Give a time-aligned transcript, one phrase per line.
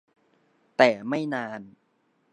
[0.77, 1.61] แต่ไม่นาน